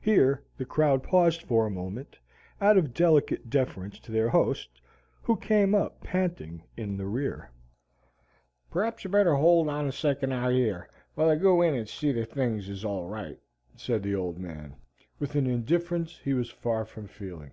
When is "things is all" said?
12.32-13.06